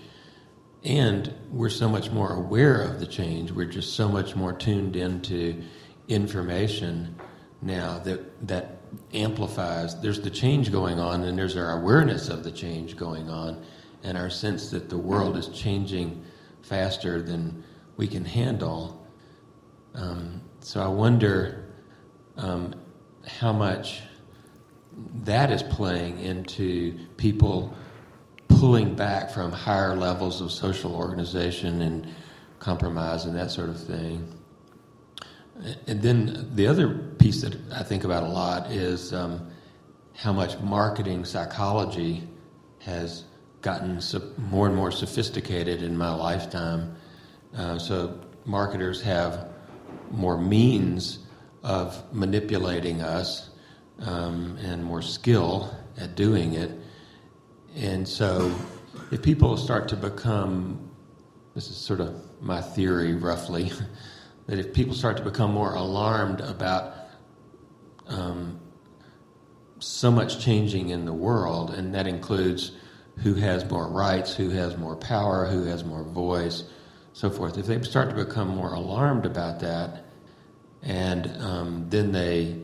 [0.83, 3.51] And we're so much more aware of the change.
[3.51, 5.61] We're just so much more tuned into
[6.07, 7.15] information
[7.61, 8.81] now that that
[9.13, 9.99] amplifies.
[10.01, 13.63] There's the change going on, and there's our awareness of the change going on,
[14.03, 16.23] and our sense that the world is changing
[16.61, 17.63] faster than
[17.95, 19.07] we can handle.
[19.95, 21.69] Um, so I wonder
[22.37, 22.75] um,
[23.25, 24.01] how much
[25.23, 27.73] that is playing into people
[28.63, 32.07] pulling back from higher levels of social organization and
[32.59, 34.25] compromise and that sort of thing.
[35.85, 36.87] And then the other
[37.19, 39.51] piece that I think about a lot is um,
[40.15, 42.23] how much marketing psychology
[42.79, 43.25] has
[43.59, 43.99] gotten
[44.37, 46.95] more and more sophisticated in my lifetime.
[47.53, 49.49] Uh, so marketers have
[50.09, 51.19] more means
[51.63, 53.49] of manipulating us
[53.99, 56.71] um, and more skill at doing it.
[57.75, 58.53] And so,
[59.11, 60.91] if people start to become,
[61.55, 63.71] this is sort of my theory roughly,
[64.47, 66.93] that if people start to become more alarmed about
[68.07, 68.59] um,
[69.79, 72.73] so much changing in the world, and that includes
[73.17, 76.63] who has more rights, who has more power, who has more voice,
[77.13, 77.57] so forth.
[77.57, 80.05] If they start to become more alarmed about that,
[80.81, 82.59] and um, then they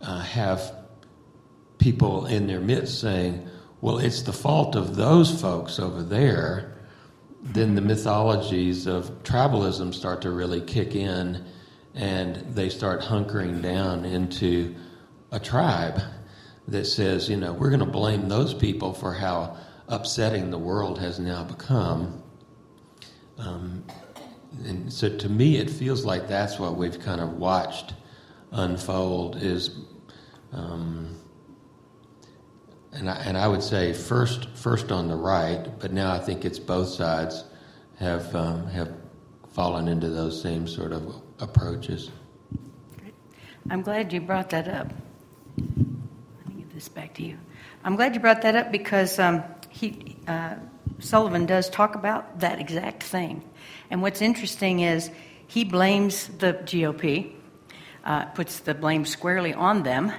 [0.00, 0.74] uh, have
[1.78, 3.45] people in their midst saying,
[3.80, 6.76] well, it's the fault of those folks over there,
[7.42, 11.44] then the mythologies of tribalism start to really kick in
[11.94, 14.74] and they start hunkering down into
[15.32, 16.00] a tribe
[16.68, 19.56] that says, you know, we're going to blame those people for how
[19.88, 22.22] upsetting the world has now become.
[23.38, 23.84] Um,
[24.64, 27.94] and so to me, it feels like that's what we've kind of watched
[28.52, 29.78] unfold is,
[30.52, 31.14] um,
[32.98, 36.44] and I, and I would say first first on the right, but now I think
[36.44, 37.44] it's both sides
[37.98, 38.92] have um, have
[39.52, 42.10] fallen into those same sort of approaches.
[43.68, 44.92] I'm glad you brought that up.
[45.56, 47.38] Let me give this back to you.
[47.84, 50.54] I'm glad you brought that up because um, he uh,
[50.98, 53.44] Sullivan does talk about that exact thing.
[53.90, 55.10] And what's interesting is
[55.46, 57.32] he blames the GOP,
[58.04, 60.12] uh, puts the blame squarely on them.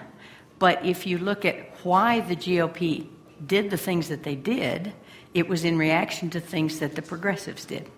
[0.60, 3.08] But if you look at why the GOP
[3.46, 4.94] did the things that they did,
[5.34, 7.90] it was in reaction to things that the progressives did.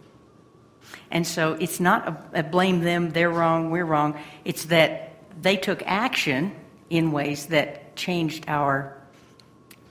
[1.11, 4.19] And so it's not a, a blame them, they're wrong, we're wrong.
[4.45, 6.55] It's that they took action
[6.89, 8.97] in ways that changed our,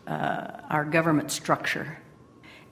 [0.07, 1.99] uh, our government structure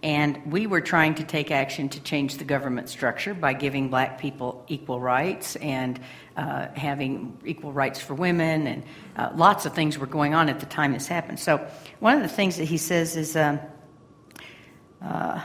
[0.06, 4.20] and we were trying to take action to change the government structure by giving black
[4.20, 5.98] people equal rights and
[6.36, 8.84] uh, having equal rights for women, and
[9.16, 11.40] uh, lots of things were going on at the time this happened.
[11.40, 11.66] So,
[11.98, 13.58] one of the things that he says is um,
[15.02, 15.40] uh,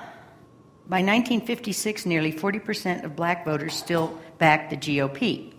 [0.88, 5.51] by 1956, nearly 40% of black voters still backed the GOP.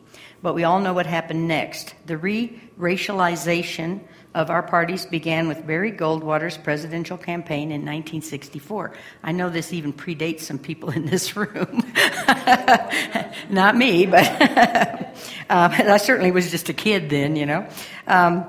[0.43, 1.95] But we all know what happened next.
[2.07, 4.01] The re racialization
[4.35, 8.95] of our parties began with Barry Goldwater's presidential campaign in 1964.
[9.23, 11.83] I know this even predates some people in this room.
[13.51, 14.27] Not me, but
[15.51, 17.69] um, I certainly was just a kid then, you know.
[18.07, 18.47] Um,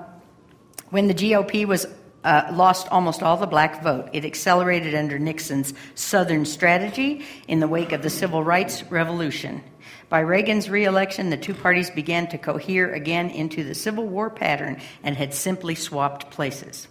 [0.89, 1.85] when the GOP was
[2.23, 4.09] uh, lost almost all the black vote.
[4.13, 9.61] It accelerated under Nixon's Southern strategy in the wake of the Civil Rights Revolution.
[10.13, 14.79] By Reagan's reelection, the two parties began to cohere again into the Civil War pattern
[15.01, 16.87] and had simply swapped places.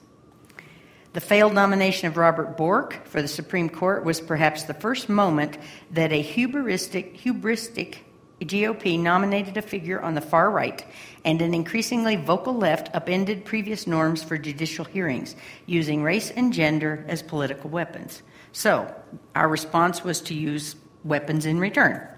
[1.12, 5.56] The failed nomination of Robert Bork for the Supreme Court was perhaps the first moment
[5.92, 7.98] that a hubristic, hubristic
[8.40, 10.85] GOP nominated a figure on the far right,
[11.24, 17.04] and an increasingly vocal left upended previous norms for judicial hearings, using race and gender
[17.06, 18.20] as political weapons.
[18.50, 18.92] So,
[19.37, 22.08] our response was to use weapons in return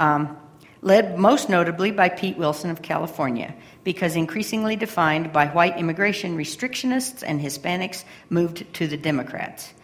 [0.00, 0.36] um,
[0.82, 7.22] led most notably by Pete Wilson of California, because increasingly defined by white immigration restrictionists
[7.24, 9.74] and Hispanics moved to the Democrats.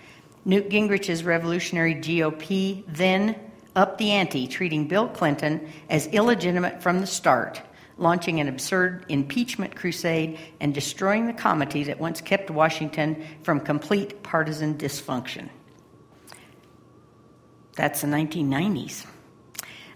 [0.44, 3.36] Newt Gingrich's revolutionary GOP then
[3.74, 7.60] upped the ante, treating Bill Clinton as illegitimate from the start,
[7.98, 14.22] launching an absurd impeachment crusade and destroying the comity that once kept Washington from complete
[14.22, 15.50] partisan dysfunction.
[17.74, 19.04] That's the 1990s.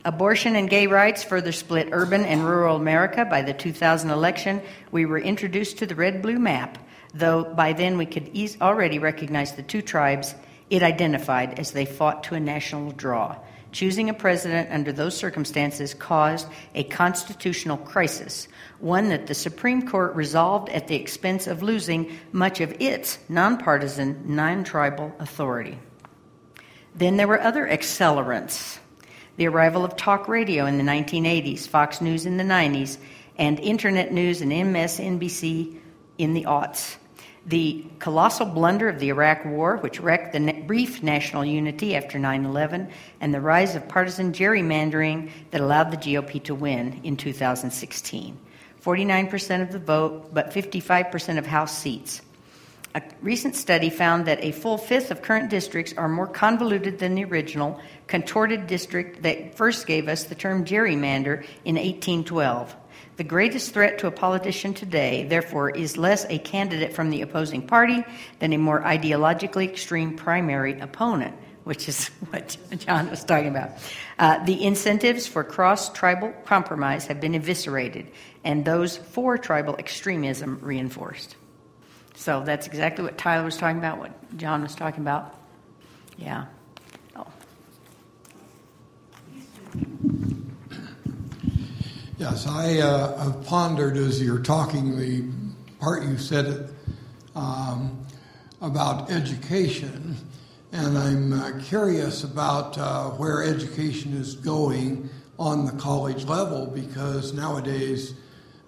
[0.05, 3.25] Abortion and gay rights further split urban and rural America.
[3.25, 6.79] By the 2000 election, we were introduced to the red blue map,
[7.13, 8.31] though by then we could
[8.61, 10.35] already recognize the two tribes
[10.71, 13.37] it identified as they fought to a national draw
[13.73, 18.49] choosing a president under those circumstances caused a constitutional crisis,
[18.79, 24.23] one that the Supreme Court resolved at the expense of losing much of its nonpartisan,
[24.25, 25.79] non tribal authority.
[26.95, 28.79] Then there were other accelerants
[29.41, 32.99] the arrival of talk radio in the 1980s, Fox News in the 90s,
[33.39, 35.79] and internet news and MSNBC
[36.19, 36.97] in the aughts.
[37.47, 42.45] The colossal blunder of the Iraq War, which wrecked the brief national unity after 9
[42.45, 42.91] 11,
[43.23, 48.39] and the rise of partisan gerrymandering that allowed the GOP to win in 2016.
[48.85, 52.21] 49% of the vote, but 55% of House seats.
[52.93, 57.15] A recent study found that a full fifth of current districts are more convoluted than
[57.15, 62.75] the original, contorted district that first gave us the term gerrymander in 1812.
[63.17, 67.65] The greatest threat to a politician today, therefore, is less a candidate from the opposing
[67.65, 68.05] party
[68.41, 73.71] than a more ideologically extreme primary opponent, which is what John was talking about.
[74.19, 78.09] Uh, the incentives for cross tribal compromise have been eviscerated,
[78.43, 81.37] and those for tribal extremism reinforced.
[82.21, 85.35] So that's exactly what Tyler was talking about, what John was talking about.
[86.19, 86.45] Yeah.
[87.17, 87.27] Oh.
[92.19, 95.25] Yes, I uh, have pondered as you're talking the
[95.81, 96.69] part you said
[97.35, 98.05] um,
[98.61, 100.15] about education,
[100.73, 105.09] and I'm uh, curious about uh, where education is going
[105.39, 108.13] on the college level because nowadays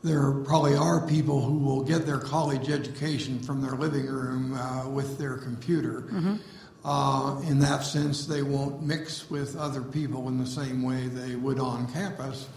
[0.03, 4.89] there probably are people who will get their college education from their living room uh,
[4.89, 6.03] with their computer.
[6.03, 6.37] Mm-hmm.
[6.85, 11.37] Uh, in that sense, they won't mix with other people in the same way they
[11.37, 12.49] would on campus.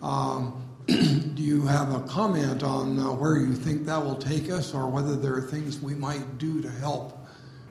[0.00, 4.72] Um, do you have a comment on uh, where you think that will take us,
[4.72, 7.18] or whether there are things we might do to help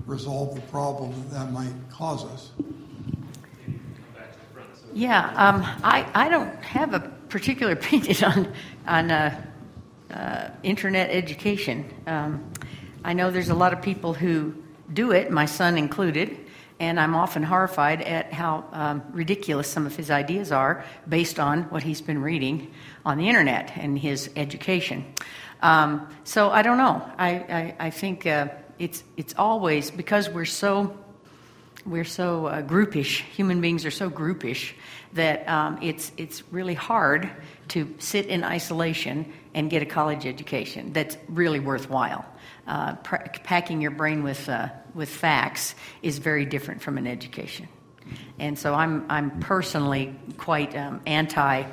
[0.06, 2.52] resolve the problem that, that might cause us?
[4.94, 7.00] Yeah, um, I, I don't have a
[7.30, 8.54] particular opinion on
[8.88, 9.46] on uh,
[10.12, 11.86] uh, internet education.
[12.08, 12.52] Um,
[13.04, 14.54] I know there's a lot of people who
[14.92, 16.38] do it, my son included,
[16.80, 21.64] and I'm often horrified at how um, ridiculous some of his ideas are based on
[21.64, 22.72] what he's been reading
[23.06, 25.06] on the internet and his education.
[25.62, 27.02] Um, so I don't know.
[27.18, 30.96] I, I, I think uh, it's it's always because we're so
[31.88, 33.22] we're so uh, groupish.
[33.36, 34.74] Human beings are so groupish
[35.14, 37.30] that um, it's it's really hard
[37.70, 42.26] to sit in isolation and get a college education that's really worthwhile.
[42.68, 47.68] Uh, packing your brain with, uh, with facts is very different from an education.
[48.40, 51.64] And so I'm, I'm personally quite um, anti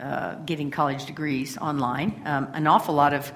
[0.00, 2.22] uh, getting college degrees online.
[2.24, 3.32] Um, an awful lot of,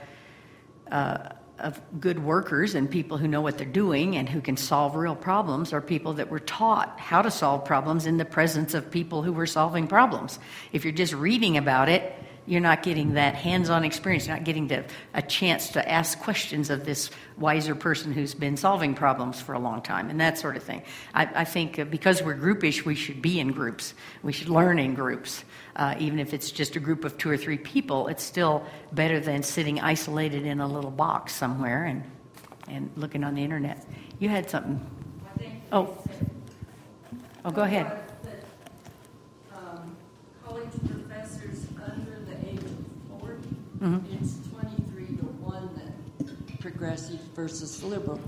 [0.91, 1.31] uh,
[1.62, 5.16] of good workers and people who know what they're doing and who can solve real
[5.16, 9.22] problems are people that were taught how to solve problems in the presence of people
[9.22, 10.38] who were solving problems.
[10.72, 14.26] If you're just reading about it, you're not getting that hands-on experience.
[14.26, 14.84] You're not getting to,
[15.14, 19.60] a chance to ask questions of this wiser person who's been solving problems for a
[19.60, 20.82] long time, and that sort of thing.
[21.14, 23.94] I, I think uh, because we're groupish, we should be in groups.
[24.22, 25.44] We should learn in groups,
[25.77, 28.09] uh, even if it's just a group of two or three people.
[28.09, 32.03] It's still better than sitting isolated in a little box somewhere and
[32.68, 33.85] and looking on the internet.
[34.18, 34.81] You had something.
[35.73, 35.97] Oh.
[37.45, 38.03] Oh, go ahead.
[43.83, 44.14] Mm-hmm.
[44.23, 48.20] It's 23 to 1 that progressive versus liberal.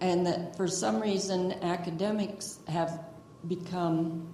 [0.00, 3.04] And that for some reason academics have
[3.46, 4.26] become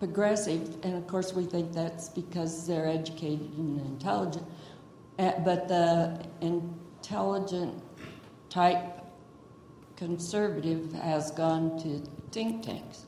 [0.00, 4.46] progressive, and of course we think that's because they're educated and intelligent.
[5.18, 7.80] Uh, but the intelligent
[8.48, 8.82] type
[9.96, 13.04] conservative has gone to think tanks.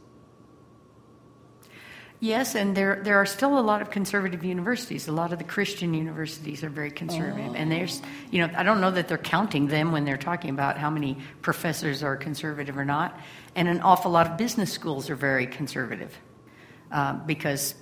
[2.20, 5.08] Yes, and there there are still a lot of conservative universities.
[5.08, 7.56] A lot of the Christian universities are very conservative, oh.
[7.56, 10.76] and there's you know I don't know that they're counting them when they're talking about
[10.76, 13.18] how many professors are conservative or not.
[13.56, 16.16] And an awful lot of business schools are very conservative
[16.92, 17.74] uh, because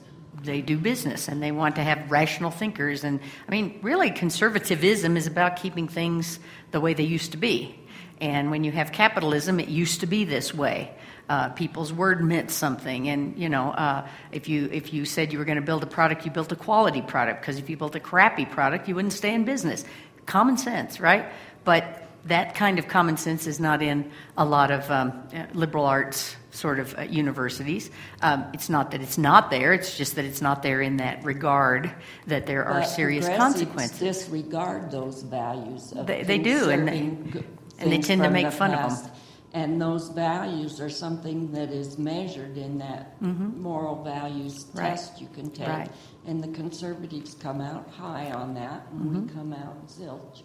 [0.43, 3.05] they do business and they want to have rational thinkers.
[3.05, 6.39] And I mean, really, conservatism is about keeping things
[6.71, 7.77] the way they used to be.
[8.21, 10.93] And when you have capitalism, it used to be this way
[11.31, 13.09] uh, people's word meant something.
[13.09, 15.87] And you know, uh, if you if you said you were going to build a
[15.87, 17.41] product, you built a quality product.
[17.41, 19.85] Because if you built a crappy product, you wouldn't stay in business.
[20.27, 21.27] Common sense, right?
[21.65, 25.13] But that kind of common sense is not in a lot of um,
[25.55, 27.91] liberal arts sort of uh, universities.
[28.23, 31.25] Um, it's not that it's not there; it's just that it's not there in that
[31.25, 31.93] regard
[32.27, 33.99] that there are but serious consequences.
[34.01, 35.93] Disregard those values.
[36.05, 39.05] they, they do, and, and they tend to make fun past.
[39.07, 39.21] of them
[39.53, 44.79] And those values are something that is measured in that moral values Mm-hmm.
[44.79, 44.91] Right.
[44.91, 45.69] test you can take.
[45.69, 45.91] Right.
[46.27, 49.39] And the conservatives come out high on that, and we Mm-hmm.
[49.39, 50.43] come out zilch.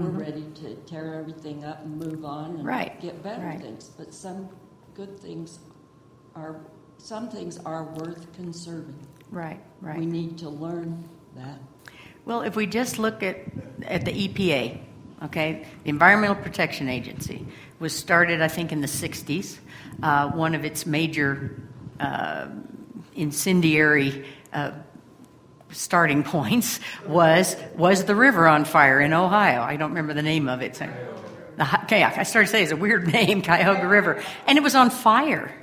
[0.00, 2.98] We're ready to tear everything up and move on and Right.
[3.00, 3.60] get better Right.
[3.60, 3.90] things.
[3.98, 4.48] But some
[4.94, 5.58] good things
[6.34, 6.56] are,
[6.96, 8.98] some things are worth conserving.
[9.30, 9.98] Right, right.
[9.98, 11.04] We need to learn
[11.36, 11.58] that.
[12.24, 13.40] Well, if we just look at,
[13.82, 14.78] at the EPA,
[15.24, 17.46] okay, the Environmental Protection Agency
[17.78, 19.58] was started, I think, in the 60s.
[20.02, 21.60] Uh, one of its major
[21.98, 22.48] uh,
[23.14, 24.72] incendiary uh,
[25.72, 29.62] starting points was was the river on fire in Ohio.
[29.62, 30.76] I don't remember the name of it.
[30.76, 30.88] So,
[31.84, 34.90] okay, I started to say it's a weird name, Cuyahoga River, and it was on
[34.90, 35.54] fire,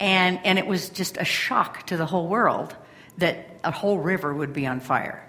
[0.00, 2.74] and and it was just a shock to the whole world
[3.18, 5.25] that a whole river would be on fire.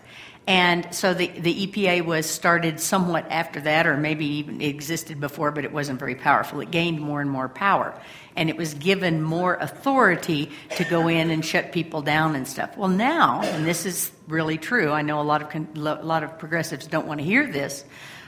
[0.47, 5.51] And so the, the EPA was started somewhat after that, or maybe even existed before,
[5.51, 6.61] but it wasn't very powerful.
[6.61, 7.99] It gained more and more power.
[8.37, 12.77] And it was given more authority to go in and shut people down and stuff.
[12.77, 16.05] Well, now, and this is really true, I know a lot of, con- lo- a
[16.05, 17.83] lot of progressives don't want to hear this,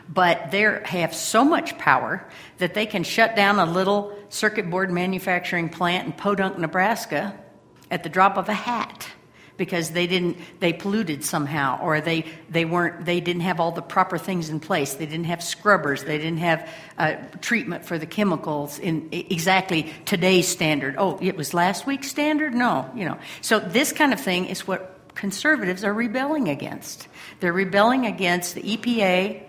[0.09, 4.91] but they have so much power that they can shut down a little circuit board
[4.91, 7.39] manufacturing plant in Podunk, Nebraska
[7.89, 9.07] at the drop of a hat
[9.59, 13.83] because they didn't they polluted somehow or they they weren't they didn't have all the
[13.83, 14.95] proper things in place.
[14.95, 16.05] They didn't have scrubbers.
[16.05, 20.95] They didn't have uh, treatment for the chemicals in exactly today's standard.
[20.97, 22.55] Oh it was last week's standard?
[22.55, 23.19] No you know.
[23.41, 27.07] So this kind of thing is what conservatives are rebelling against.
[27.39, 29.43] They're rebelling against the EPA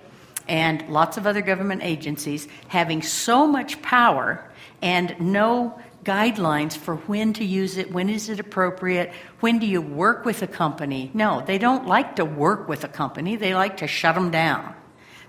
[0.49, 4.45] and lots of other government agencies having so much power
[4.83, 9.81] and no guidelines for when to use it, when is it appropriate, when do you
[9.81, 11.11] work with a company.
[11.15, 14.75] No, they don't like to work with a company, they like to shut them down.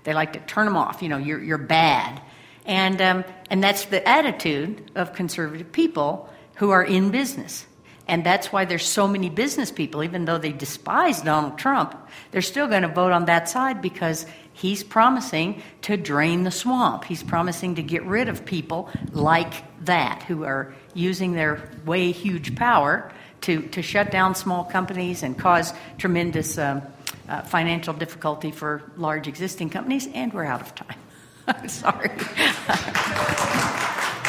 [0.04, 1.02] They like to turn them off.
[1.02, 2.20] You know, you're, you're bad.
[2.64, 7.66] And, um, and that's the attitude of conservative people who are in business.
[8.08, 11.96] And that's why there's so many business people, even though they despise Donald Trump,
[12.30, 14.26] they're still going to vote on that side because
[14.62, 17.02] he's promising to drain the swamp.
[17.02, 19.52] He's promising to get rid of people like
[19.84, 23.10] that who are using their way huge power
[23.40, 26.80] to, to shut down small companies and cause tremendous um,
[27.28, 30.08] uh, financial difficulty for large existing companies.
[30.14, 30.98] And we're out of time.
[31.48, 32.10] I'm sorry.